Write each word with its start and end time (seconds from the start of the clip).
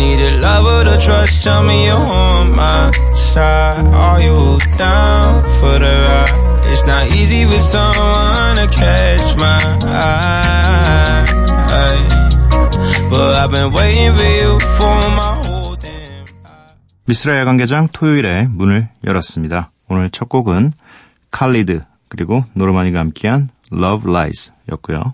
Mm-hmm. 0.00 0.16
Need 0.16 0.20
a 0.20 0.40
lover 0.40 0.84
to 0.90 0.96
trust. 1.04 1.44
Tell 1.44 1.62
me 1.62 1.86
you're 1.86 1.96
on 1.96 2.54
my 2.56 2.90
side. 3.14 3.84
Are 3.84 4.20
you 4.22 4.58
down 4.76 5.42
for 5.60 5.78
the 5.78 5.92
ride? 6.08 6.72
It's 6.72 6.84
not 6.86 7.12
easy 7.12 7.44
for 7.44 7.58
someone 7.60 8.56
to 8.56 8.66
catch 8.72 9.36
my 9.38 9.60
eye. 9.86 11.26
But 13.10 13.36
I've 13.42 13.50
been 13.50 13.72
waiting 13.72 14.12
for 14.14 14.22
you 14.24 14.58
for 14.78 15.10
my 15.10 15.42
whole 15.44 15.76
damn 15.76 16.24
life. 16.44 16.74
미스라 17.06 17.38
야간 17.38 17.56
개장 17.56 17.88
토요일에 17.88 18.46
문을 18.50 18.88
열었습니다. 19.04 19.68
오늘 19.88 20.10
첫 20.10 20.28
곡은 20.28 20.72
칼리드 21.30 21.82
그리고 22.08 22.44
노르마니가 22.54 23.00
함께한 23.00 23.48
Love 23.72 24.10
Lies 24.10 24.52
였고요. 24.72 25.12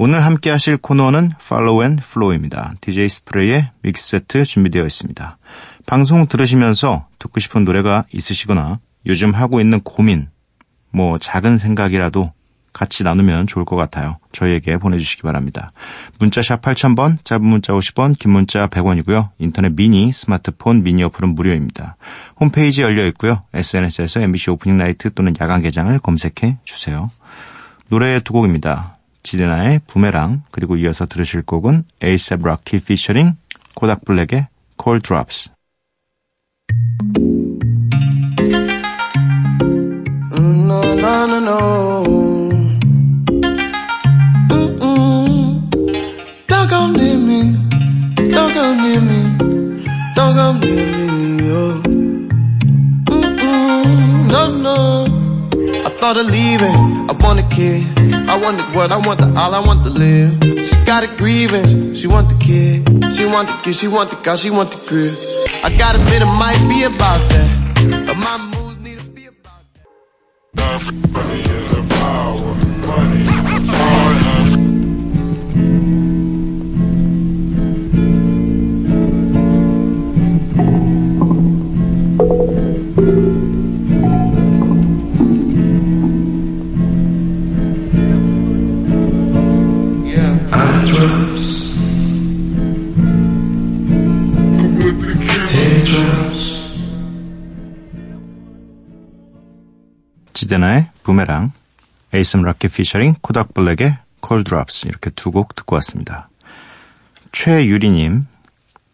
오늘 0.00 0.24
함께 0.24 0.50
하실 0.50 0.76
코너는 0.76 1.32
Follow 1.42 1.82
and 1.82 2.04
Flow입니다. 2.06 2.74
DJ 2.80 3.08
스프레이의 3.08 3.70
믹스 3.82 4.10
세트 4.10 4.44
준비되어 4.44 4.86
있습니다. 4.86 5.38
방송 5.86 6.28
들으시면서 6.28 7.08
듣고 7.18 7.40
싶은 7.40 7.64
노래가 7.64 8.04
있으시거나 8.12 8.78
요즘 9.06 9.34
하고 9.34 9.60
있는 9.60 9.80
고민, 9.80 10.28
뭐 10.92 11.18
작은 11.18 11.58
생각이라도 11.58 12.32
같이 12.72 13.02
나누면 13.02 13.48
좋을 13.48 13.64
것 13.64 13.74
같아요. 13.74 14.18
저희에게 14.30 14.76
보내주시기 14.76 15.22
바랍니다. 15.22 15.72
문자샵 16.20 16.62
8000번, 16.62 17.24
짧은 17.24 17.44
문자 17.44 17.72
50원, 17.72 18.16
긴 18.16 18.30
문자 18.30 18.68
100원이고요. 18.68 19.30
인터넷 19.38 19.74
미니, 19.74 20.12
스마트폰 20.12 20.84
미니 20.84 21.02
어플은 21.02 21.34
무료입니다. 21.34 21.96
홈페이지 22.38 22.82
열려 22.82 23.04
있고요. 23.08 23.42
SNS에서 23.52 24.20
MBC 24.20 24.50
Opening 24.52 24.78
Night 24.78 25.12
또는 25.12 25.34
야간 25.40 25.60
개장을 25.60 25.98
검색해 25.98 26.58
주세요. 26.62 27.08
노래 27.88 28.20
두 28.20 28.32
곡입니다. 28.32 28.97
지데나의 29.22 29.80
부메랑 29.86 30.44
그리고 30.50 30.76
이어서 30.76 31.06
들으실 31.06 31.42
곡은 31.42 31.84
에이셉 32.02 32.46
락키 32.46 32.80
피셔링 32.80 33.36
코닥 33.74 34.04
블랙의. 34.04 34.48
Oh. 41.60 42.38
No, 54.30 54.48
no. 54.48 55.06
I 55.84 55.90
thought 55.90 56.16
of 56.16 56.26
leaving. 56.26 57.08
I 57.08 57.12
want 57.20 57.40
a 57.40 57.42
kid. 57.54 57.97
I 58.48 58.50
want 58.50 58.72
the 58.72 58.78
what? 58.78 58.92
I 58.92 58.96
want 58.96 59.20
the 59.20 59.26
all. 59.38 59.54
I 59.54 59.60
want 59.60 59.84
to 59.84 59.90
live. 59.90 60.66
She 60.66 60.74
got 60.86 61.04
a 61.04 61.06
grievance. 61.18 61.98
She 61.98 62.06
want 62.06 62.30
the 62.30 62.36
kid. 62.36 62.88
She 63.14 63.26
want 63.26 63.46
the 63.46 63.60
kid. 63.62 63.76
She 63.76 63.88
want 63.88 64.08
the 64.08 64.16
car. 64.16 64.38
She 64.38 64.48
want 64.48 64.72
the 64.72 64.78
crib. 64.88 65.14
I 65.62 65.68
gotta 65.76 66.00
admit 66.00 66.22
it 66.22 66.32
might 66.40 66.56
be 66.66 66.84
about 66.84 67.20
that. 67.28 68.06
But 68.06 68.16
my 68.16 68.47
부메랑, 101.18 101.50
에이슴 102.14 102.42
락키 102.42 102.68
피셔링 102.68 103.16
코닥 103.20 103.52
블랙의 103.52 103.98
Drops 104.44 104.86
이렇게 104.86 105.10
두 105.10 105.32
곡 105.32 105.56
듣고 105.56 105.74
왔습니다. 105.76 106.28
최유리님, 107.32 108.26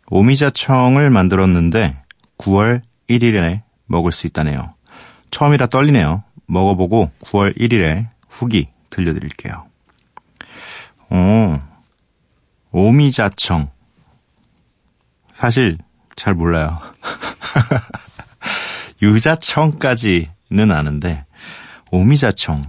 오미자청을 0.09 1.11
만들었는데 1.11 2.03
9월 2.39 2.81
1일에 3.11 3.61
먹을 3.87 4.11
수 4.11 4.27
있다네요. 4.27 4.73
처음이라 5.31 5.67
떨리네요. 5.67 6.25
먹어보고 6.47 7.11
9월 7.25 7.59
1일에 7.59 8.09
후기 8.31 8.69
들려드릴게요. 8.89 9.67
오, 11.11 11.59
오미자청. 12.71 13.71
사실 15.31 15.77
잘 16.17 16.33
몰라요. 16.35 16.79
유자청까지는 19.03 20.71
아는데 20.71 21.25
오미자청. 21.95 22.63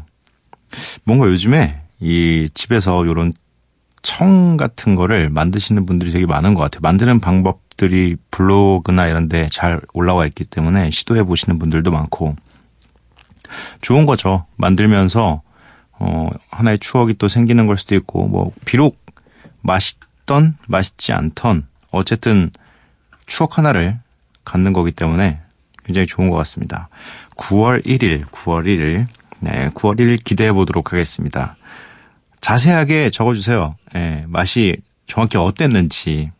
뭔가 1.03 1.27
요즘에 1.27 1.81
이 1.99 2.47
집에서 2.53 3.05
요런 3.05 3.33
청 4.01 4.55
같은 4.55 4.93
거를 4.95 5.29
만드시는 5.29 5.85
분들이 5.85 6.11
되게 6.11 6.25
많은 6.27 6.53
것 6.53 6.61
같아요. 6.61 6.81
만드는 6.81 7.19
방법들이 7.19 8.17
블로그나 8.29 9.07
이런 9.07 9.27
데 9.27 9.47
잘 9.49 9.81
올라와 9.93 10.27
있기 10.27 10.43
때문에 10.45 10.91
시도해 10.91 11.23
보시는 11.23 11.57
분들도 11.57 11.89
많고 11.91 12.35
좋은 13.81 14.05
거죠. 14.05 14.43
만들면서 14.57 15.41
어 15.97 16.29
하나의 16.51 16.77
추억이 16.79 17.15
또 17.17 17.27
생기는 17.27 17.65
걸 17.65 17.77
수도 17.77 17.95
있고 17.95 18.27
뭐 18.27 18.51
비록 18.65 18.99
맛있던 19.61 20.57
맛있지 20.67 21.13
않던 21.13 21.65
어쨌든 21.91 22.51
추억 23.25 23.57
하나를 23.57 23.97
갖는 24.43 24.73
거기 24.73 24.91
때문에 24.91 25.39
굉장히 25.83 26.05
좋은 26.05 26.29
것 26.29 26.35
같습니다. 26.37 26.89
9월 27.37 27.85
1일, 27.85 28.23
9월 28.25 28.65
1일, 28.65 29.05
네, 29.39 29.69
9월 29.69 29.99
1일 29.99 30.23
기대해 30.23 30.51
보도록 30.53 30.93
하겠습니다. 30.93 31.55
자세하게 32.41 33.09
적어주세요. 33.09 33.75
예, 33.95 34.25
맛이 34.27 34.77
정확히 35.07 35.37
어땠는지, 35.37 36.31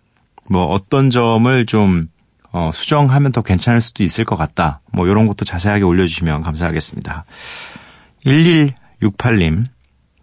뭐 0.50 0.66
어떤 0.66 1.10
점을 1.10 1.66
좀 1.66 2.08
어, 2.52 2.72
수정하면 2.74 3.34
더 3.34 3.42
괜찮을 3.42 3.82
수도 3.82 4.04
있을 4.04 4.24
것 4.24 4.38
같다. 4.38 4.80
뭐 4.94 5.08
이런 5.08 5.28
것도 5.28 5.44
자세하게 5.44 5.84
올려주시면 5.84 6.42
감사하겠습니다. 6.42 7.26
1168님, 8.26 9.66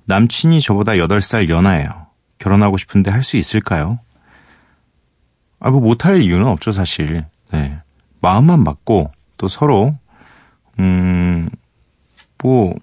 남친이 0.06 0.60
저보다 0.60 0.92
8살 0.92 1.48
연하예요. 1.50 2.06
결혼하고 2.38 2.76
싶은데 2.78 3.10
할 3.10 3.22
수 3.22 3.36
있을까요? 3.36 3.98
아, 5.60 5.70
뭐 5.70 5.80
못할 5.80 6.22
이유는 6.22 6.46
없죠, 6.46 6.72
사실. 6.72 7.24
네. 7.52 7.78
마음만 8.20 8.64
맞고 8.64 9.10
또 9.36 9.48
서로 9.48 9.94
음, 10.82 11.49
뭐 12.43 12.75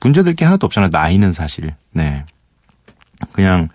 문제될 0.00 0.34
게 0.36 0.44
하나도 0.44 0.66
없잖아요. 0.66 0.90
나이는 0.92 1.32
사실. 1.32 1.74
네. 1.92 2.24
그냥 3.32 3.68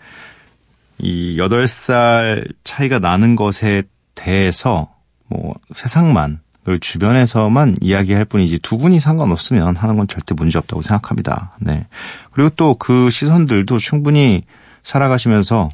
이 0.99 1.37
8살 1.37 2.53
차이가 2.63 2.99
나는 2.99 3.35
것에 3.35 3.83
대해서 4.13 4.93
뭐 5.27 5.55
세상만 5.73 6.39
그리고 6.63 6.79
주변에서만 6.79 7.75
이야기할 7.81 8.25
뿐이지 8.25 8.59
두 8.59 8.77
분이 8.77 8.99
상관없으면 8.99 9.75
하는 9.75 9.97
건 9.97 10.07
절대 10.07 10.35
문제 10.35 10.59
없다고 10.59 10.81
생각합니다. 10.81 11.55
네. 11.59 11.87
그리고 12.31 12.49
또 12.51 12.75
그 12.75 13.09
시선들도 13.09 13.79
충분히 13.79 14.43
살아가시면서 14.83 15.69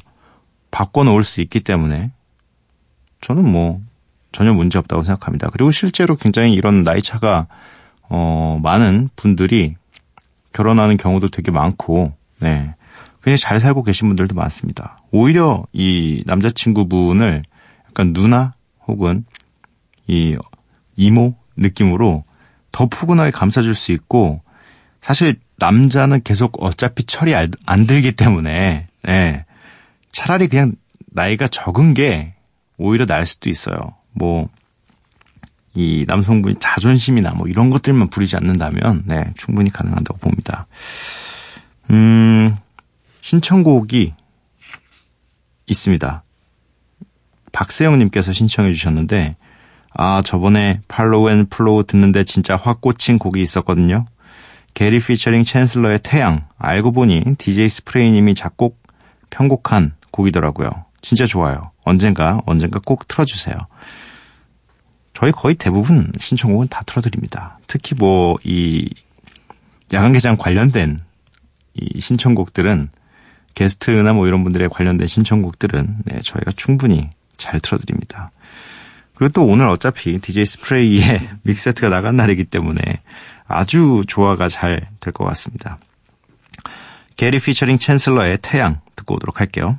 바꿔놓을 0.70 1.24
수 1.24 1.40
있기 1.42 1.60
때문에 1.60 2.10
저는 3.20 3.50
뭐 3.50 3.80
전혀 4.32 4.52
문제 4.52 4.78
없다고 4.78 5.02
생각합니다. 5.02 5.48
그리고 5.50 5.70
실제로 5.70 6.16
굉장히 6.16 6.52
이런 6.52 6.82
나이 6.82 7.02
차가 7.02 7.46
어 8.08 8.58
많은 8.62 9.08
분들이 9.16 9.76
결혼하는 10.52 10.96
경우도 10.96 11.28
되게 11.28 11.50
많고 11.50 12.14
네. 12.40 12.74
굉장히 13.22 13.38
잘 13.38 13.60
살고 13.60 13.82
계신 13.82 14.08
분들도 14.08 14.34
많습니다. 14.34 15.00
오히려 15.10 15.64
이 15.72 16.22
남자친구분을 16.26 17.42
약간 17.88 18.12
누나 18.12 18.54
혹은 18.86 19.24
이 20.06 20.36
이모 20.96 21.34
느낌으로 21.56 22.24
더 22.72 22.86
푸근하게 22.86 23.30
감싸줄 23.30 23.74
수 23.74 23.92
있고 23.92 24.42
사실 25.00 25.36
남자는 25.56 26.22
계속 26.22 26.62
어차피 26.62 27.04
철이 27.04 27.34
안 27.34 27.86
들기 27.86 28.12
때문에 28.12 28.86
네. 29.02 29.44
차라리 30.12 30.48
그냥 30.48 30.72
나이가 31.06 31.48
적은 31.48 31.94
게 31.94 32.34
오히려 32.76 33.06
나을 33.06 33.26
수도 33.26 33.50
있어요. 33.50 33.76
뭐, 34.16 34.48
이 35.74 36.04
남성분이 36.08 36.56
자존심이나 36.58 37.32
뭐 37.32 37.46
이런 37.46 37.70
것들만 37.70 38.08
부리지 38.08 38.36
않는다면, 38.36 39.04
네, 39.06 39.32
충분히 39.36 39.70
가능한다고 39.70 40.18
봅니다. 40.18 40.66
음, 41.90 42.56
신청곡이 43.22 44.14
있습니다. 45.66 46.22
박세영님께서 47.52 48.32
신청해 48.32 48.72
주셨는데, 48.72 49.36
아, 49.98 50.22
저번에 50.24 50.80
Follow 50.88 51.30
and 51.30 51.46
Flow 51.46 51.84
듣는데 51.84 52.24
진짜 52.24 52.56
확 52.56 52.80
꽂힌 52.80 53.18
곡이 53.18 53.40
있었거든요. 53.40 54.04
게리 54.74 55.00
피처링 55.00 55.42
챈슬러의 55.42 56.00
태양. 56.02 56.46
알고 56.58 56.92
보니 56.92 57.36
DJ 57.38 57.68
스프레이님이 57.70 58.34
작곡, 58.34 58.78
편곡한 59.30 59.94
곡이더라고요. 60.10 60.70
진짜 61.00 61.26
좋아요. 61.26 61.70
언젠가, 61.82 62.42
언젠가 62.44 62.78
꼭 62.84 63.08
틀어주세요. 63.08 63.56
저희 65.16 65.32
거의 65.32 65.54
대부분 65.54 66.12
신청곡은 66.18 66.68
다 66.68 66.82
틀어드립니다. 66.84 67.58
특히 67.66 67.94
뭐, 67.96 68.36
이, 68.44 68.90
야간 69.94 70.12
개장 70.12 70.36
관련된 70.36 71.00
이 71.72 72.00
신청곡들은 72.00 72.90
게스트나 73.54 74.12
뭐 74.12 74.26
이런 74.26 74.42
분들의 74.44 74.68
관련된 74.68 75.08
신청곡들은 75.08 75.96
네, 76.04 76.20
저희가 76.22 76.50
충분히 76.54 77.08
잘 77.38 77.60
틀어드립니다. 77.60 78.30
그리고 79.14 79.32
또 79.32 79.46
오늘 79.46 79.66
어차피 79.70 80.18
DJ 80.18 80.44
스프레이의 80.44 81.26
믹세트가 81.44 81.88
나간 81.88 82.16
날이기 82.16 82.44
때문에 82.44 82.82
아주 83.46 84.02
조화가 84.06 84.50
잘 84.50 84.82
될 85.00 85.12
것 85.14 85.24
같습니다. 85.24 85.78
게리 87.16 87.40
피처링 87.40 87.78
챈슬러의 87.78 88.38
태양 88.42 88.82
듣고 88.96 89.14
오도록 89.14 89.40
할게요. 89.40 89.78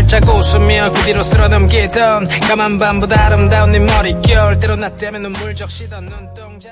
살짝 0.00 0.34
웃으며 0.34 0.90
그 0.92 1.02
뒤로 1.02 1.22
쓸어 1.22 1.48
넘기던 1.48 2.24
까만 2.48 2.78
밤보다 2.78 3.26
아름다운 3.26 3.70
네 3.70 3.78
머릿결 3.80 4.58
때로 4.58 4.76
나 4.76 4.88
때문에 4.88 5.22
눈물 5.22 5.54
적시던 5.54 6.06
눈동자 6.06 6.70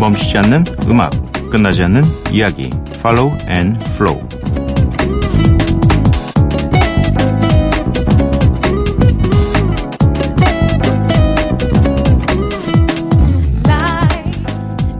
멈추지 0.00 0.38
않는 0.38 0.64
음악, 0.88 1.10
끝나지 1.50 1.82
않는 1.84 2.02
이야기, 2.32 2.70
Follow 3.00 3.36
and 3.48 3.80
Flow. 3.90 4.37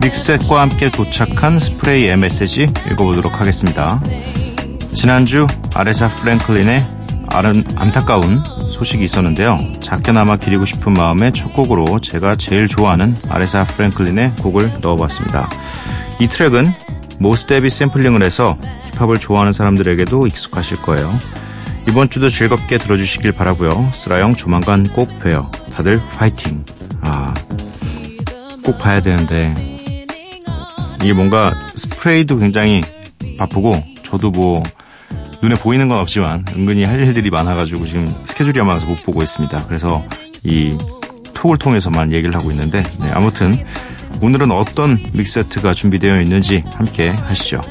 믹셋과 0.01 0.61
함께 0.61 0.89
도착한 0.89 1.59
스프레이의 1.59 2.15
메시지 2.17 2.71
읽어보도록 2.91 3.39
하겠습니다. 3.39 3.99
지난주 4.93 5.45
아레사 5.75 6.07
프랭클린의 6.07 6.85
아른, 7.27 7.63
안타까운 7.75 8.41
소식이 8.69 9.03
있었는데요. 9.03 9.59
작게나마 9.81 10.37
기리고 10.37 10.65
싶은 10.65 10.93
마음에 10.93 11.31
첫 11.31 11.53
곡으로 11.53 11.99
제가 11.99 12.37
제일 12.37 12.67
좋아하는 12.67 13.13
아레사 13.27 13.65
프랭클린의 13.65 14.35
곡을 14.37 14.79
넣어봤습니다. 14.81 15.49
이 16.19 16.27
트랙은 16.27 16.73
모스데비 17.19 17.69
샘플링을 17.69 18.23
해서 18.23 18.57
힙합을 18.93 19.19
좋아하는 19.19 19.51
사람들에게도 19.51 20.27
익숙하실 20.27 20.81
거예요. 20.81 21.17
이번 21.89 22.09
주도 22.09 22.29
즐겁게 22.29 22.77
들어주시길 22.77 23.33
바라고요. 23.33 23.91
쓰라형 23.93 24.33
조만간 24.33 24.83
꼭 24.83 25.09
봬요. 25.19 25.51
다들 25.73 26.01
파이팅. 26.17 26.63
아, 27.01 27.33
꼭 28.63 28.77
봐야 28.79 29.01
되는데 29.01 29.78
이게 31.01 31.13
뭔가 31.13 31.53
스프레이도 31.75 32.37
굉장히 32.37 32.81
바쁘고 33.37 33.83
저도 34.03 34.31
뭐 34.31 34.63
눈에 35.41 35.55
보이는 35.55 35.87
건 35.87 35.99
없지만 35.99 36.43
은근히 36.55 36.83
할 36.83 36.99
일들이 36.99 37.29
많아가지고 37.29 37.85
지금 37.85 38.07
스케줄이 38.07 38.59
안 38.59 38.67
맞아서 38.67 38.85
못 38.87 39.03
보고 39.03 39.23
있습니다. 39.23 39.65
그래서 39.65 40.03
이 40.43 40.77
톡을 41.33 41.57
통해서만 41.57 42.11
얘기를 42.11 42.35
하고 42.35 42.51
있는데 42.51 42.83
네, 42.99 43.07
아무튼 43.11 43.53
오늘은 44.21 44.51
어떤 44.51 44.99
믹세트가 45.13 45.73
준비되어 45.73 46.21
있는지 46.21 46.63
함께 46.73 47.09
하시죠. 47.09 47.61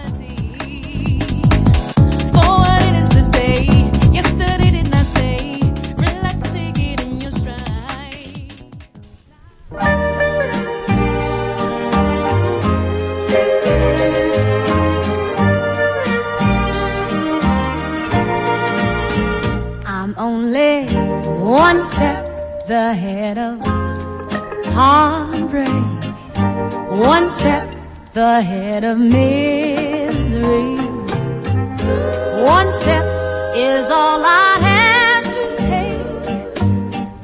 Of 28.89 28.99
misery. 28.99 30.77
One 32.57 32.73
step 32.73 33.05
is 33.55 33.91
all 33.91 34.21
I 34.25 34.57
have 34.71 35.25
to 35.37 35.45
take 35.57 36.55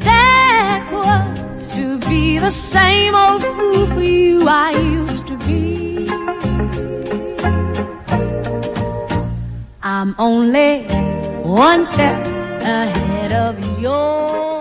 backwards 0.05 1.69
to 1.69 1.99
be 2.01 2.39
the 2.39 2.51
same 2.51 3.15
old 3.15 3.43
fool 3.43 3.87
for 3.87 4.03
you 4.03 4.47
I 4.47 4.73
used 4.73 5.27
to 5.29 5.37
be. 5.39 6.07
I'm 9.83 10.15
only 10.19 10.83
one 11.43 11.87
step 11.87 12.27
ahead 12.61 13.33
of 13.33 13.81
your 13.81 14.54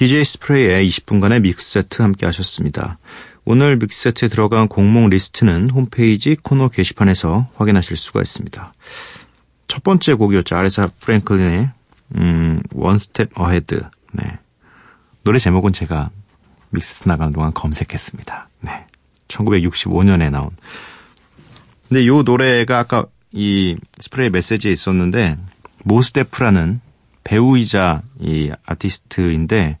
DJ 0.00 0.24
스프레이의 0.24 0.88
20분간의 0.88 1.42
mix 1.42 1.71
set 1.71 2.00
함께 2.00 2.24
하셨습니다. 2.24 2.98
오늘 3.44 3.76
mix 3.76 3.98
set에 3.98 4.28
들어간 4.28 4.66
곡목 4.66 5.10
리스트는 5.10 5.68
홈페이지 5.68 6.36
코너 6.42 6.68
게시판에서 6.68 7.50
확인하실 7.56 7.98
수가 7.98 8.22
있습니다. 8.22 8.72
첫 9.68 9.82
번째 9.82 10.14
곡이었죠. 10.14 10.56
아레사 10.56 10.88
프랭클린의 11.00 11.70
음, 12.16 12.62
One 12.74 12.96
Step. 12.96 13.34
네. 14.12 14.38
노래 15.22 15.38
제목은 15.38 15.72
제가 15.72 16.08
mix 16.70 16.88
set 16.88 17.06
나가는 17.06 17.30
동안 17.34 17.52
검색했습니다. 17.52 18.48
네. 18.62 18.86
1965년에 19.28 20.30
나온. 20.30 20.48
근데 21.88 22.04
이 22.04 22.08
노래가 22.08 22.78
아까 22.78 23.04
이 23.32 23.76
스프레이 23.98 24.30
메시지에 24.30 24.72
있었는데 24.72 25.36
모스데프라는 25.84 26.80
배우이자 27.22 28.00
이 28.18 28.50
아티스트인데 28.64 29.76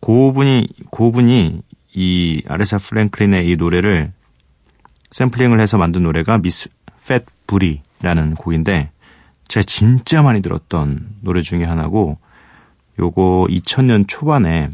그분이 0.00 0.68
그분이 0.90 1.62
이 1.94 2.42
아레사 2.46 2.78
프랭클린의 2.78 3.48
이 3.48 3.56
노래를 3.56 4.12
샘플링을 5.10 5.60
해서 5.60 5.78
만든 5.78 6.02
노래가 6.02 6.38
Ms. 6.38 6.68
Fat 7.06 7.24
Booty라는 7.46 8.34
곡인데 8.34 8.90
제가 9.48 9.64
진짜 9.64 10.22
많이 10.22 10.42
들었던 10.42 11.16
노래 11.20 11.40
중에 11.40 11.64
하나고 11.64 12.18
요거 12.98 13.46
2000년 13.48 14.04
초반에 14.06 14.70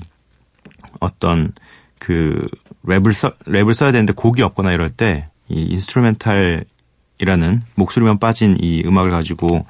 어떤 1.00 1.52
그 1.98 2.48
랩을 2.84 3.12
써 3.12 3.30
랩을 3.44 3.72
써야 3.72 3.92
되는데 3.92 4.12
곡이 4.12 4.42
없거나 4.42 4.72
이럴 4.72 4.90
때 4.90 5.28
이 5.48 5.62
instrumental이라는 5.70 7.60
목소리만 7.76 8.18
빠진 8.18 8.56
이 8.60 8.82
음악을 8.84 9.10
가지고 9.10 9.66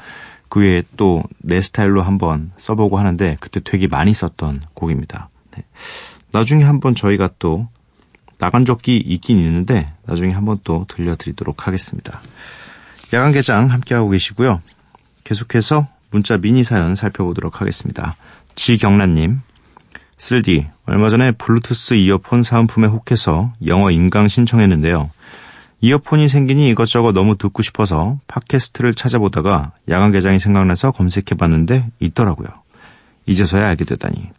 그 0.49 0.61
외에 0.61 0.83
또 0.97 1.23
내 1.39 1.61
스타일로 1.61 2.03
한번 2.03 2.51
써보고 2.57 2.99
하는데 2.99 3.37
그때 3.41 3.61
되게 3.63 3.87
많이 3.87 4.13
썼던 4.13 4.63
곡입니다. 4.75 5.29
네. 5.57 5.65
나중에 6.33 6.65
한번 6.65 6.95
저희가 6.95 7.31
또 7.39 7.69
나간 8.39 8.65
적이 8.65 8.97
있긴 8.97 9.39
있는데 9.39 9.93
나중에 10.05 10.33
한번 10.33 10.59
또 10.65 10.87
들려드리도록 10.89 11.67
하겠습니다. 11.67 12.21
야간 13.13 13.33
개장 13.33 13.71
함께하고 13.71 14.09
계시고요. 14.09 14.61
계속해서 15.25 15.87
문자 16.11 16.37
미니 16.37 16.65
사연 16.65 16.95
살펴보도록 16.95 17.61
하겠습니다. 17.61 18.17
지경란님, 18.57 19.41
쓸디, 20.17 20.67
얼마 20.87 21.09
전에 21.09 21.33
블루투스 21.33 21.95
이어폰 21.95 22.43
사은품에 22.43 22.87
혹해서 22.87 23.53
영어 23.67 23.91
인강 23.91 24.29
신청했는데요. 24.29 25.11
이어폰이 25.81 26.29
생기니 26.29 26.71
이것저것 26.71 27.13
너무 27.13 27.37
듣고 27.37 27.63
싶어서 27.63 28.19
팟캐스트를 28.27 28.95
찾아보다가 28.95 29.73
야간 29.91 30.13
개장이 30.13 30.39
생각나서 30.39 30.93
검색해봤는데 30.93 31.91
있더라고요. 32.01 32.49
이제서야 33.27 33.69
알게 33.69 33.85
되다니. 33.85 34.31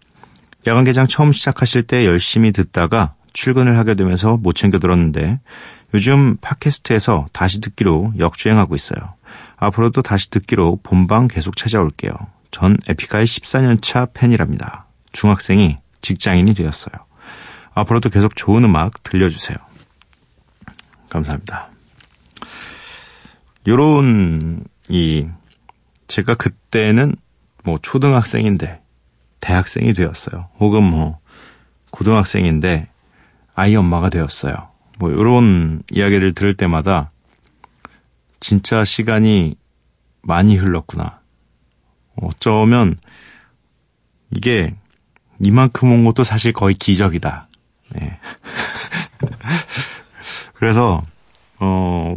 야간 0.68 0.84
개장 0.84 1.06
처음 1.08 1.32
시작하실 1.32 1.84
때 1.84 2.06
열심히 2.06 2.52
듣다가 2.52 3.14
출근을 3.34 3.78
하게 3.78 3.94
되면서 3.94 4.38
못 4.38 4.54
챙겨 4.54 4.80
들었는데 4.80 5.40
요즘 5.94 6.38
팟캐스트에서 6.38 7.28
다시 7.34 7.62
듣기로 7.62 8.14
역주행하고 8.18 8.76
있어요. 8.76 9.14
앞으로도 9.58 10.02
다시 10.02 10.30
듣기로 10.32 10.80
본방 10.82 11.28
계속 11.28 11.56
찾아올게요. 11.56 12.14
전 12.52 12.78
에피카의 12.88 13.26
14년차 13.26 14.12
팬이랍니다. 14.14 14.88
중학생이 15.12 15.78
직장인이 16.02 16.54
되었어요. 16.54 16.94
앞으로도 17.74 18.10
계속 18.10 18.36
좋은 18.36 18.64
음악 18.64 19.04
들려주세요. 19.04 19.58
감사합니다. 21.10 21.70
요런, 23.68 24.64
이, 24.90 25.28
제가 26.08 26.36
그때는 26.36 27.16
뭐 27.64 27.80
초등학생인데 27.82 28.82
대학생이 29.46 29.94
되었어요. 29.94 30.50
혹은 30.60 30.84
뭐 30.84 31.20
고등학생인데 31.92 32.88
아이 33.54 33.76
엄마가 33.76 34.10
되었어요. 34.10 34.56
뭐 34.98 35.12
요런 35.12 35.84
이야기를 35.92 36.34
들을 36.34 36.58
때마다 36.58 37.12
진짜 38.40 38.84
시간이 38.84 39.56
많이 40.24 40.56
흘렀구나. 40.56 41.20
어쩌면 42.16 42.98
이게 44.32 44.74
이만큼 45.40 45.92
온 45.92 46.06
것도 46.06 46.24
사실 46.24 46.52
거의 46.52 46.74
기적이다. 46.74 47.48
네. 47.94 48.18
그래서 50.56 51.04
어 51.60 52.16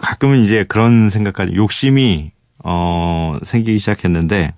가끔은 0.00 0.38
이제 0.38 0.64
그런 0.64 1.10
생각까지 1.10 1.52
욕심이 1.56 2.32
어 2.64 3.36
생기기 3.42 3.78
시작했는데 3.78 4.54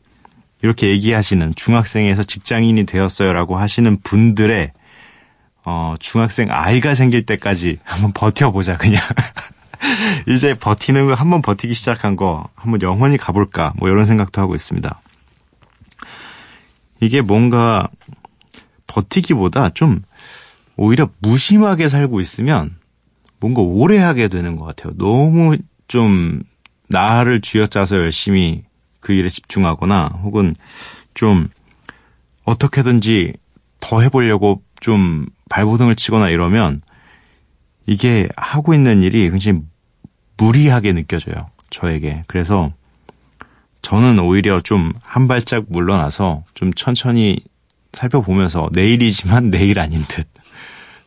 이렇게 0.66 0.88
얘기하시는 0.88 1.54
중학생에서 1.54 2.24
직장인이 2.24 2.86
되었어요라고 2.86 3.56
하시는 3.56 4.00
분들의 4.02 4.72
어 5.64 5.94
중학생 6.00 6.48
아이가 6.50 6.96
생길 6.96 7.24
때까지 7.24 7.78
한번 7.84 8.12
버텨보자 8.12 8.76
그냥 8.76 9.00
이제 10.26 10.54
버티는 10.54 11.06
거 11.06 11.14
한번 11.14 11.40
버티기 11.40 11.72
시작한 11.72 12.16
거 12.16 12.48
한번 12.56 12.82
영원히 12.82 13.16
가볼까 13.16 13.74
뭐 13.76 13.88
이런 13.88 14.04
생각도 14.04 14.40
하고 14.40 14.56
있습니다. 14.56 15.00
이게 17.00 17.20
뭔가 17.20 17.88
버티기보다 18.88 19.70
좀 19.70 20.02
오히려 20.76 21.08
무심하게 21.20 21.88
살고 21.88 22.18
있으면 22.18 22.74
뭔가 23.38 23.62
오래 23.62 23.98
하게 23.98 24.26
되는 24.26 24.56
것 24.56 24.64
같아요. 24.64 24.94
너무 24.96 25.58
좀 25.86 26.42
나를 26.88 27.40
쥐어짜서 27.40 27.98
열심히 27.98 28.64
그 29.06 29.12
일에 29.12 29.28
집중하거나 29.28 30.18
혹은 30.24 30.56
좀 31.14 31.48
어떻게든지 32.42 33.34
더 33.78 34.00
해보려고 34.00 34.62
좀 34.80 35.26
발버둥을 35.48 35.94
치거나 35.94 36.28
이러면 36.28 36.80
이게 37.86 38.28
하고 38.36 38.74
있는 38.74 39.04
일이 39.04 39.30
굉장히 39.30 39.60
무리하게 40.38 40.92
느껴져요. 40.92 41.48
저에게. 41.70 42.24
그래서 42.26 42.72
저는 43.80 44.18
오히려 44.18 44.60
좀 44.60 44.92
한 45.04 45.28
발짝 45.28 45.66
물러나서 45.68 46.42
좀 46.54 46.74
천천히 46.74 47.38
살펴보면서 47.92 48.68
내일이지만 48.72 49.52
내일 49.54 49.78
아닌 49.78 50.02
듯. 50.08 50.26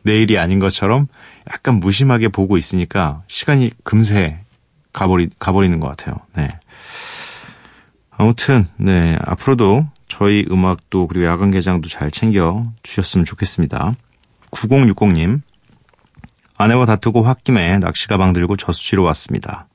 내일이 0.04 0.38
아닌 0.38 0.58
것처럼 0.58 1.06
약간 1.52 1.80
무심하게 1.80 2.28
보고 2.28 2.56
있으니까 2.56 3.24
시간이 3.26 3.72
금세 3.84 4.40
가버리, 4.94 5.28
가버리는 5.38 5.78
것 5.80 5.88
같아요. 5.88 6.16
네. 6.34 6.48
아무튼, 8.20 8.66
네. 8.76 9.16
앞으로도 9.24 9.86
저희 10.06 10.44
음악도 10.50 11.06
그리고 11.06 11.24
야간 11.24 11.50
개장도 11.50 11.88
잘 11.88 12.10
챙겨 12.10 12.66
주셨으면 12.82 13.24
좋겠습니다. 13.24 13.94
9060님. 14.50 15.40
아내와 16.58 16.84
다투고 16.84 17.22
홧김에 17.22 17.78
낚시 17.78 18.08
가방 18.08 18.34
들고 18.34 18.56
저수지로 18.56 19.04
왔습니다. 19.04 19.68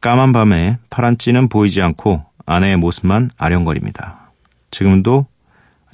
까만 0.00 0.32
밤에 0.32 0.78
파란 0.88 1.18
찌는 1.18 1.48
보이지 1.48 1.82
않고 1.82 2.24
아내의 2.46 2.76
모습만 2.76 3.30
아령거립니다. 3.36 4.30
지금도, 4.70 5.26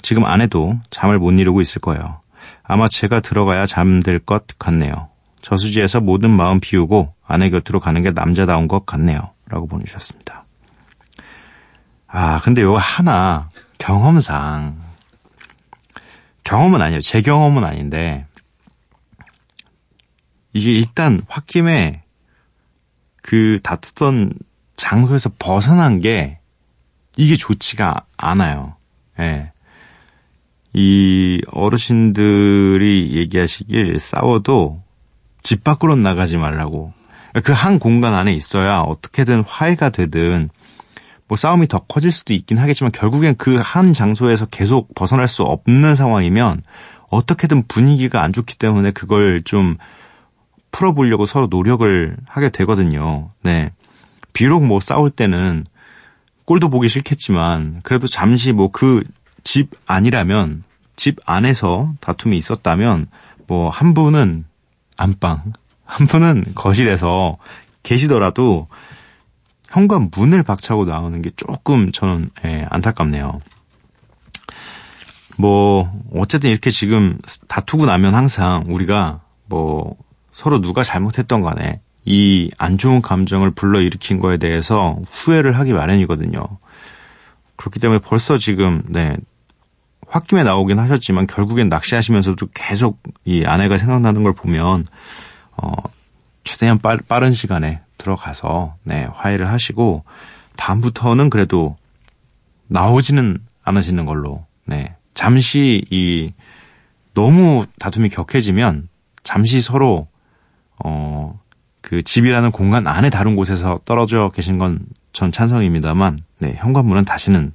지금 0.03 0.23
아내도 0.23 0.77
잠을 0.91 1.17
못 1.17 1.31
이루고 1.31 1.61
있을 1.61 1.81
거예요. 1.81 2.21
아마 2.61 2.87
제가 2.87 3.21
들어가야 3.21 3.65
잠들 3.65 4.19
것 4.19 4.45
같네요. 4.59 5.09
저수지에서 5.41 6.01
모든 6.01 6.29
마음 6.29 6.59
비우고 6.59 7.15
아내 7.25 7.49
곁으로 7.49 7.79
가는 7.79 8.03
게 8.03 8.11
남자다운 8.11 8.67
것 8.67 8.85
같네요. 8.85 9.31
라고 9.49 9.65
보내주셨습니다. 9.65 10.46
아, 12.07 12.39
근데 12.41 12.61
이거 12.61 12.77
하나, 12.77 13.47
경험상, 13.77 14.81
경험은 16.43 16.81
아니에요. 16.81 17.01
제 17.01 17.21
경험은 17.21 17.63
아닌데, 17.63 18.25
이게 20.53 20.71
일단 20.71 21.21
홧김에 21.27 22.03
그 23.21 23.59
다투던 23.61 24.31
장소에서 24.77 25.31
벗어난 25.37 25.99
게 25.99 26.39
이게 27.17 27.35
좋지가 27.35 28.05
않아요. 28.15 28.75
예. 29.19 29.51
이 30.73 31.41
어르신들이 31.51 33.11
얘기하시길 33.15 33.99
싸워도 33.99 34.81
집 35.43 35.63
밖으로 35.63 35.95
나가지 35.95 36.37
말라고. 36.37 36.93
그 37.43 37.51
한 37.53 37.79
공간 37.79 38.13
안에 38.13 38.33
있어야 38.33 38.79
어떻게든 38.79 39.43
화해가 39.45 39.89
되든 39.89 40.49
뭐 41.27 41.35
싸움이 41.35 41.67
더 41.67 41.79
커질 41.79 42.11
수도 42.11 42.33
있긴 42.33 42.57
하겠지만 42.57 42.91
결국엔 42.91 43.35
그 43.35 43.57
한 43.61 43.93
장소에서 43.93 44.45
계속 44.45 44.93
벗어날 44.95 45.27
수 45.27 45.43
없는 45.43 45.95
상황이면 45.95 46.61
어떻게든 47.09 47.67
분위기가 47.67 48.23
안 48.23 48.33
좋기 48.33 48.57
때문에 48.57 48.91
그걸 48.91 49.41
좀 49.41 49.77
풀어보려고 50.71 51.25
서로 51.25 51.47
노력을 51.47 52.15
하게 52.27 52.49
되거든요. 52.49 53.31
네. 53.43 53.71
비록 54.33 54.65
뭐 54.65 54.79
싸울 54.79 55.09
때는 55.09 55.65
꼴도 56.45 56.69
보기 56.69 56.87
싫겠지만 56.87 57.81
그래도 57.83 58.07
잠시 58.07 58.51
뭐 58.51 58.69
그 58.69 59.03
집 59.43 59.69
아니라면 59.85 60.63
집 60.97 61.19
안에서 61.25 61.93
다툼이 62.01 62.37
있었다면 62.37 63.05
뭐 63.47 63.69
한 63.69 63.93
분은 63.93 64.43
안방, 64.97 65.53
한 65.85 66.05
분은 66.05 66.47
거실에서 66.53 67.37
계시더라도 67.81 68.67
현관 69.69 70.09
문을 70.15 70.43
박차고 70.43 70.85
나오는 70.85 71.21
게 71.21 71.29
조금 71.35 71.91
저는 71.91 72.29
예, 72.45 72.65
안타깝네요. 72.69 73.41
뭐 75.37 75.91
어쨌든 76.13 76.49
이렇게 76.49 76.71
지금 76.71 77.17
다투고 77.47 77.85
나면 77.85 78.15
항상 78.15 78.63
우리가 78.67 79.21
뭐 79.47 79.95
서로 80.31 80.61
누가 80.61 80.83
잘못했던 80.83 81.41
간에 81.41 81.81
이 82.05 82.49
안 82.57 82.77
좋은 82.77 83.01
감정을 83.01 83.51
불러일으킨 83.51 84.19
거에 84.19 84.37
대해서 84.37 84.97
후회를 85.11 85.57
하기 85.59 85.73
마련이거든요. 85.73 86.39
그렇기 87.57 87.79
때문에 87.79 87.99
벌써 87.99 88.37
지금 88.37 88.81
네 88.87 89.15
홧김에 90.07 90.43
나오긴 90.43 90.79
하셨지만 90.79 91.27
결국엔 91.27 91.67
낚시하시면서도 91.69 92.47
계속 92.53 93.03
이 93.25 93.43
아내가 93.45 93.77
생각나는 93.77 94.23
걸 94.23 94.33
보면 94.33 94.85
어 95.61 95.71
최대한 96.45 96.77
빠, 96.77 96.97
빠른 97.07 97.31
시간에 97.31 97.81
들어가서 97.97 98.75
네 98.83 99.07
화해를 99.13 99.49
하시고 99.49 100.03
다음부터는 100.55 101.29
그래도 101.29 101.75
나오지는 102.67 103.39
않으시는 103.63 104.05
걸로 104.05 104.45
네 104.65 104.95
잠시 105.13 105.85
이 105.89 106.33
너무 107.13 107.65
다툼이 107.79 108.09
격해지면 108.09 108.89
잠시 109.23 109.61
서로 109.61 110.07
어 110.83 111.37
그 111.81 112.01
집이라는 112.01 112.51
공간 112.51 112.85
안에 112.85 113.09
다른 113.09 113.37
곳에서 113.37 113.79
떨어져 113.85 114.29
계신 114.33 114.57
건 114.57 114.79
전 115.17 115.31
찬성입니다만 115.31 116.19
네 116.37 116.53
현관문은 116.57 117.03
다시는 117.03 117.51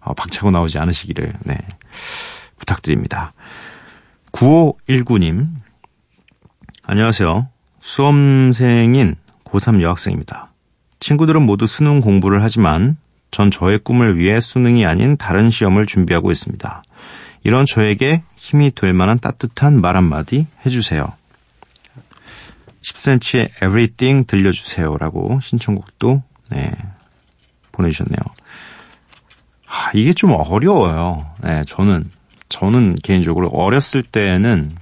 어, 0.00 0.14
박차고 0.14 0.50
나오지 0.50 0.80
않으시기를 0.80 1.32
네 1.44 1.56
부탁드립니다. 2.58 3.32
9519님. 4.32 5.46
안녕하세요. 6.82 7.46
수험생인 7.78 9.14
고3 9.54 9.82
여학생입니다. 9.82 10.52
친구들은 11.00 11.42
모두 11.42 11.66
수능 11.66 12.00
공부를 12.00 12.42
하지만 12.42 12.96
전 13.30 13.50
저의 13.50 13.78
꿈을 13.78 14.18
위해 14.18 14.40
수능이 14.40 14.86
아닌 14.86 15.16
다른 15.16 15.50
시험을 15.50 15.86
준비하고 15.86 16.30
있습니다. 16.30 16.82
이런 17.44 17.66
저에게 17.66 18.22
힘이 18.36 18.70
될 18.74 18.92
만한 18.92 19.18
따뜻한 19.18 19.80
말 19.80 19.96
한마디 19.96 20.46
해주세요. 20.64 21.12
10cm의 22.82 23.50
Everything 23.56 24.26
들려주세요라고 24.26 25.40
신청곡도 25.42 26.22
네, 26.50 26.72
보내주셨네요. 27.72 28.18
하, 29.66 29.90
이게 29.94 30.12
좀 30.12 30.32
어려워요. 30.32 31.26
네, 31.42 31.62
저는 31.66 32.10
저는 32.48 32.94
개인적으로 33.02 33.48
어렸을 33.48 34.02
때는 34.02 34.76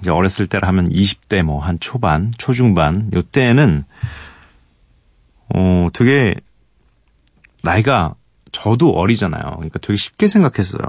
이제 0.00 0.10
어렸을 0.10 0.46
때라 0.46 0.68
하면 0.68 0.88
20대 0.88 1.42
뭐 1.42 1.60
한 1.60 1.78
초반, 1.80 2.32
초중반 2.38 3.10
요때는 3.12 3.82
어 5.54 5.88
되게 5.92 6.34
나이가 7.62 8.14
저도 8.52 8.90
어리잖아요. 8.92 9.42
그러니까 9.56 9.78
되게 9.78 9.96
쉽게 9.96 10.28
생각했어요. 10.28 10.82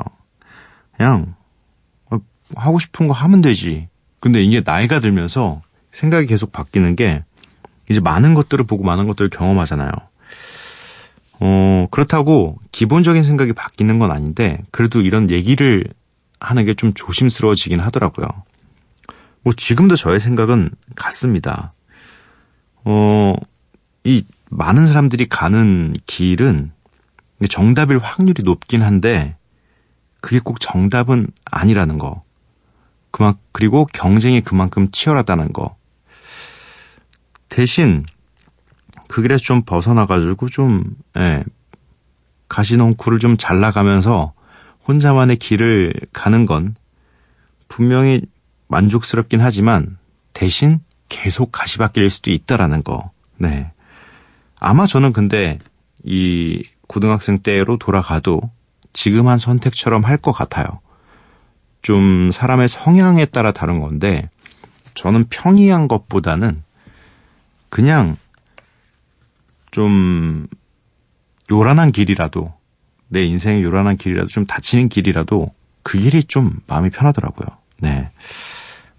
그냥 0.96 1.36
어, 2.12 2.18
하고 2.56 2.80
싶은 2.80 3.08
거 3.08 3.14
하면 3.14 3.42
되지. 3.42 3.88
근데 4.20 4.42
이게 4.44 4.62
나이가 4.66 5.00
들면서 5.00 5.62
생각이 5.92 6.28
계속 6.28 6.52
바뀌는 6.52 6.96
게 6.96 7.24
이제 7.90 8.00
많은 8.00 8.34
것들을 8.34 8.66
보고 8.66 8.84
많은 8.84 9.08
것들을 9.08 9.30
경험하잖아요. 9.30 9.92
어, 11.42 11.88
그렇다고 11.90 12.60
기본적인 12.72 13.24
생각이 13.24 13.54
바뀌는 13.54 13.98
건 13.98 14.12
아닌데 14.12 14.62
그래도 14.72 15.02
이런 15.02 15.30
얘기를 15.30 15.86
하는 16.40 16.66
게 16.66 16.74
좀 16.74 16.94
조심스러워지긴 16.94 17.80
하더라고요. 17.80 18.28
뭐 19.42 19.54
지금도 19.54 19.96
저의 19.96 20.20
생각은 20.20 20.70
같습니다. 20.96 21.72
어, 22.84 23.36
이 24.04 24.24
많은 24.50 24.88
사람들이 24.88 25.28
가는 25.28 25.94
길은 26.06 26.72
정답일 27.50 28.00
확률이 28.00 28.44
높긴 28.44 28.82
한데 28.82 29.38
그게 30.22 30.40
꼭 30.40 30.60
정답은 30.60 31.28
아니라는 31.46 31.98
거. 31.98 32.24
그만 33.12 33.36
그리고 33.52 33.86
경쟁이 33.94 34.42
그만큼 34.42 34.92
치열하다는 34.92 35.54
거. 35.54 35.76
대신 37.48 38.02
그 39.08 39.22
길에서 39.22 39.44
좀 39.44 39.64
벗어나가지고 39.64 40.50
좀 40.50 40.84
예, 41.18 41.44
가시넝쿨을 42.48 43.20
좀 43.20 43.38
잘라가면서 43.38 44.34
혼자만의 44.88 45.38
길을 45.38 45.94
가는 46.14 46.46
건 46.46 46.76
분명히 47.68 48.22
만족스럽긴 48.70 49.42
하지만 49.42 49.98
대신 50.34 50.80
계속 51.10 51.52
가시밭길일 51.52 52.10
수도 52.10 52.32
있다라는 52.32 52.84
거. 52.84 53.12
네. 53.38 53.72
아마 54.60 54.86
저는 54.86 55.12
근데 55.12 55.58
이 56.04 56.64
고등학생 56.88 57.40
때로 57.40 57.78
돌아가도 57.78 58.42
지금 58.94 59.28
한 59.28 59.38
선택처럼 59.38 60.04
할 60.06 60.18
것 60.18 60.32
같아요. 60.32 60.80
좀 61.82 62.32
사람의 62.32 62.68
성향에 62.68 63.26
따라 63.26 63.52
다른 63.52 63.80
건데 63.80 64.30
저는 64.94 65.26
평이한 65.30 65.88
것보다는 65.88 66.64
그냥 67.70 68.18
좀 69.72 70.48
요란한 71.52 71.92
길이라도 71.92 72.54
내 73.08 73.24
인생의 73.26 73.64
요란한 73.64 73.98
길이라도 73.98 74.28
좀 74.28 74.46
다치는 74.46 74.90
길이라도 74.90 75.54
그 75.84 75.98
길이 76.00 76.24
좀 76.24 76.60
마음이 76.68 76.90
편하더라고요. 76.90 77.48
네. 77.80 78.12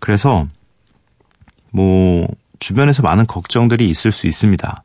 그래서 0.01 0.49
뭐 1.73 2.27
주변에서 2.59 3.03
많은 3.03 3.27
걱정들이 3.27 3.89
있을 3.89 4.11
수 4.11 4.27
있습니다. 4.27 4.83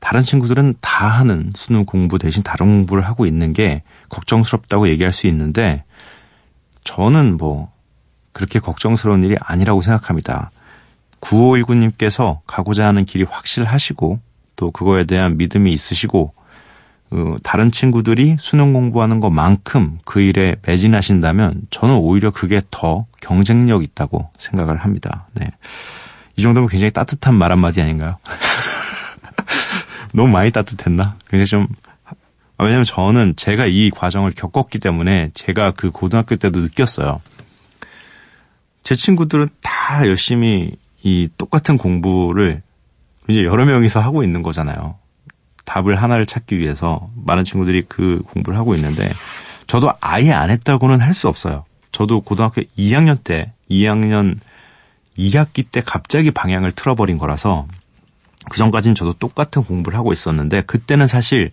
다른 0.00 0.22
친구들은 0.22 0.76
다 0.80 1.08
하는 1.08 1.52
수능 1.54 1.84
공부 1.84 2.18
대신 2.18 2.42
다른 2.42 2.66
공부를 2.66 3.04
하고 3.04 3.26
있는 3.26 3.52
게 3.52 3.82
걱정스럽다고 4.08 4.88
얘기할 4.88 5.12
수 5.12 5.26
있는데 5.26 5.84
저는 6.84 7.36
뭐 7.36 7.72
그렇게 8.32 8.60
걱정스러운 8.60 9.24
일이 9.24 9.36
아니라고 9.40 9.82
생각합니다. 9.82 10.50
9519님께서 11.20 12.38
가고자 12.46 12.86
하는 12.86 13.04
길이 13.04 13.24
확실하시고 13.24 14.20
또 14.56 14.70
그거에 14.70 15.04
대한 15.04 15.36
믿음이 15.36 15.72
있으시고 15.72 16.32
어, 16.34 16.42
다른 17.42 17.70
친구들이 17.70 18.36
수능 18.38 18.72
공부하는 18.72 19.20
것만큼 19.20 19.98
그 20.04 20.20
일에 20.20 20.56
매진하신다면 20.66 21.62
저는 21.70 21.96
오히려 21.96 22.30
그게 22.30 22.60
더 22.70 23.06
경쟁력 23.20 23.82
있다고 23.82 24.30
생각을 24.36 24.76
합니다. 24.76 25.26
네. 25.34 25.46
이 26.36 26.42
정도면 26.42 26.68
굉장히 26.68 26.90
따뜻한 26.92 27.34
말 27.34 27.50
한마디 27.50 27.80
아닌가요? 27.80 28.18
너무 30.14 30.28
많이 30.28 30.50
따뜻했나? 30.50 31.16
굉장히 31.28 31.46
좀 31.46 31.66
왜냐면 32.58 32.84
저는 32.84 33.34
제가 33.36 33.66
이 33.66 33.90
과정을 33.90 34.32
겪었기 34.32 34.78
때문에 34.78 35.30
제가 35.32 35.72
그 35.72 35.90
고등학교 35.90 36.36
때도 36.36 36.60
느꼈어요. 36.60 37.20
제 38.82 38.96
친구들은 38.96 39.48
다 39.62 40.06
열심히 40.06 40.72
이 41.02 41.28
똑같은 41.38 41.78
공부를 41.78 42.62
이제 43.28 43.44
여러 43.44 43.64
명이서 43.64 44.00
하고 44.00 44.24
있는 44.24 44.42
거잖아요. 44.42 44.96
답을 45.68 45.96
하나를 45.96 46.24
찾기 46.24 46.58
위해서 46.58 47.10
많은 47.14 47.44
친구들이 47.44 47.84
그 47.88 48.22
공부를 48.26 48.58
하고 48.58 48.74
있는데 48.74 49.12
저도 49.66 49.92
아예 50.00 50.32
안 50.32 50.48
했다고는 50.50 51.00
할 51.00 51.12
수 51.12 51.28
없어요. 51.28 51.64
저도 51.92 52.22
고등학교 52.22 52.62
2학년 52.78 53.22
때 53.22 53.52
2학년 53.70 54.38
2학기 55.18 55.64
때 55.70 55.82
갑자기 55.84 56.30
방향을 56.30 56.72
틀어버린 56.72 57.18
거라서 57.18 57.66
그 58.50 58.56
전까지는 58.56 58.94
저도 58.94 59.12
똑같은 59.14 59.62
공부를 59.62 59.98
하고 59.98 60.12
있었는데 60.12 60.62
그때는 60.62 61.06
사실 61.06 61.50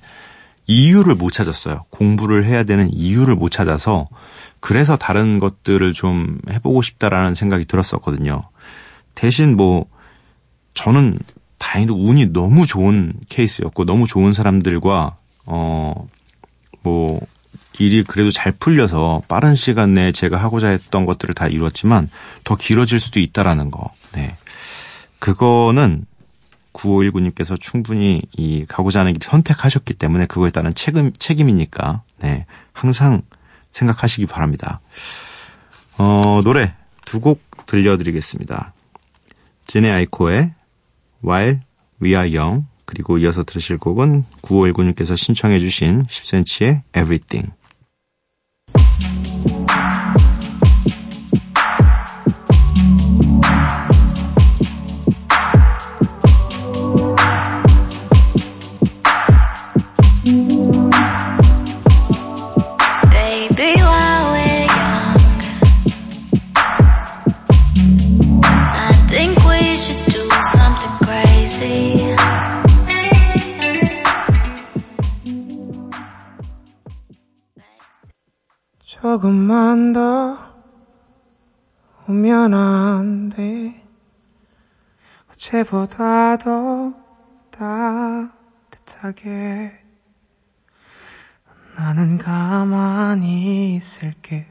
이유를 0.67 1.15
못 1.15 1.31
찾았어요. 1.31 1.85
공부를 1.89 2.45
해야 2.45 2.63
되는 2.63 2.89
이유를 2.91 3.35
못 3.35 3.49
찾아서 3.49 4.07
그래서 4.61 4.95
다른 4.95 5.39
것들을 5.39 5.93
좀 5.93 6.39
해보고 6.49 6.81
싶다라는 6.81 7.35
생각이 7.35 7.65
들었었거든요. 7.65 8.43
대신 9.13 9.57
뭐 9.57 9.85
저는 10.73 11.19
다행히도 11.65 11.95
운이 11.95 12.27
너무 12.33 12.65
좋은 12.65 13.13
케이스였고 13.29 13.85
너무 13.85 14.07
좋은 14.07 14.33
사람들과 14.33 15.17
어 15.45 16.05
뭐 16.85 17.19
일이 17.79 18.03
그래도 18.03 18.31
잘 18.31 18.51
풀려서 18.53 19.23
빠른 19.27 19.55
시간 19.55 19.95
내에 19.95 20.11
제가 20.11 20.37
하고자 20.37 20.69
했던 20.69 21.03
것들을 21.05 21.33
다 21.33 21.47
이뤘지만 21.47 22.09
더 22.43 22.55
길어질 22.55 22.99
수도 22.99 23.19
있다라는 23.19 23.71
거. 23.71 23.91
네. 24.13 24.37
그거는 25.19 26.05
9519님께서 26.73 27.59
충분히 27.59 28.21
이 28.33 28.65
가고자 28.67 28.99
하는 29.01 29.13
길 29.13 29.21
선택하셨기 29.23 29.95
때문에 29.95 30.27
그거에 30.27 30.51
따른 30.51 30.73
책임 30.73 31.11
책임이니까 31.11 32.03
네. 32.19 32.45
항상 32.71 33.23
생각하시기 33.71 34.27
바랍니다. 34.27 34.79
어, 35.97 36.41
노래 36.43 36.73
두 37.05 37.19
곡 37.19 37.41
들려드리겠습니다. 37.65 38.73
제네 39.67 39.89
아이코의 39.89 40.51
While 41.25 41.59
We 42.01 42.15
Are 42.15 42.37
Young 42.37 42.65
그리고 42.85 43.17
이어서 43.17 43.43
들으실 43.43 43.77
곡은 43.77 44.25
9519님께서 44.41 45.17
신청해 45.17 45.59
주신 45.59 46.01
10cm의 46.01 46.83
Everything 46.95 47.51
조금만 79.15 79.93
더 79.93 80.37
오면 82.05 82.53
안 82.53 83.29
돼. 83.29 83.81
어제보다 85.31 86.35
더 86.35 86.93
따뜻하게. 88.81 89.71
나는 91.77 92.17
가만히 92.17 93.75
있을게. 93.77 94.47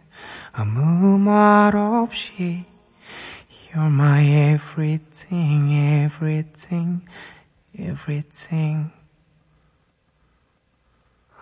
아무 0.52 1.18
말 1.18 1.76
없이. 1.76 2.64
You're 3.68 3.92
my 3.92 4.24
everything, 4.54 5.70
everything, 5.74 7.04
everything. 7.78 8.90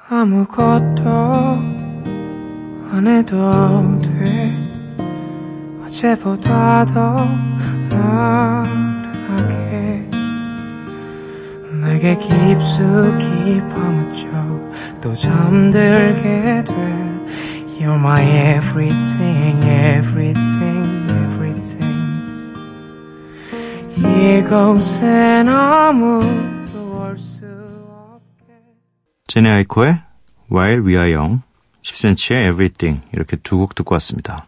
아무것도 0.09 1.92
안 2.93 3.09
해도 3.09 4.01
돼 4.03 4.55
어제보다 5.83 6.85
더 6.85 7.17
나른하게 7.89 9.31
내게 11.81 12.15
깊숙이 12.19 13.61
파묻혀 13.71 14.29
또 15.01 15.15
잠들게 15.15 16.65
돼 16.65 17.03
You're 17.81 17.95
my 17.99 18.23
everything, 18.59 19.65
everything, 19.65 21.11
everything 21.11 22.53
이곳엔 23.97 25.49
아무도 25.49 27.01
올수 27.01 27.47
없게 27.89 28.53
제네 29.29 29.49
아이코의 29.49 29.97
While 30.53 30.87
We 30.87 30.97
Are 30.97 31.15
Young, 31.15 31.43
10cm의 31.83 32.49
Everything 32.53 33.03
이렇게 33.13 33.37
두 33.37 33.59
곡 33.59 33.75
듣고 33.75 33.95
왔습니다. 33.95 34.47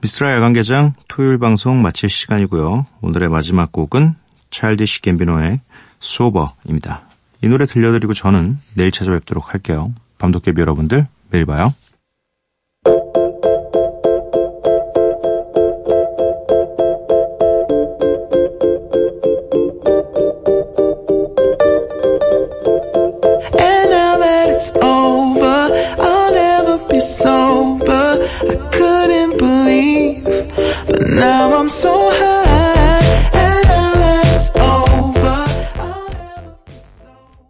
미스라 0.00 0.32
야간개장 0.34 0.94
토요일 1.08 1.38
방송 1.38 1.82
마칠 1.82 2.08
시간이고요. 2.08 2.86
오늘의 3.02 3.28
마지막 3.28 3.70
곡은 3.72 4.14
차일드시 4.50 5.02
갬비노의 5.02 5.58
소버입니다. 6.00 7.02
이 7.42 7.48
노래 7.48 7.66
들려드리고 7.66 8.14
저는 8.14 8.56
내일 8.76 8.90
찾아뵙도록 8.90 9.52
할게요. 9.52 9.92
밤도깨비 10.18 10.60
여러분들 10.60 11.06
매일 11.30 11.46
봐요. 11.46 11.70
Sober. 27.00 28.28
I 28.52 28.56
couldn't 28.72 29.38
believe, 29.38 30.24
but 30.24 31.06
now 31.08 31.54
I'm 31.54 31.68
so. 31.68 31.99